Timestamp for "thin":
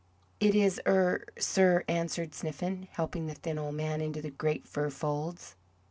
3.35-3.59